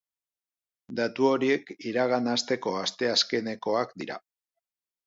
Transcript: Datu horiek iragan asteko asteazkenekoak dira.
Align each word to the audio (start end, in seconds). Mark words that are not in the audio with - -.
Datu 0.99 1.27
horiek 1.33 1.69
iragan 1.91 2.33
asteko 2.33 2.75
asteazkenekoak 2.81 3.97
dira. 4.05 4.21